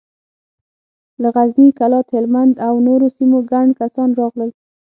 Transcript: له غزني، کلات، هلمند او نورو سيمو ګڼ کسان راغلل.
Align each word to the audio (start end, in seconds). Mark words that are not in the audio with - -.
له 1.21 1.27
غزني، 1.35 1.67
کلات، 1.79 2.07
هلمند 2.15 2.53
او 2.67 2.73
نورو 2.87 3.07
سيمو 3.15 3.39
ګڼ 3.51 3.67
کسان 3.81 4.09
راغلل. 4.19 4.49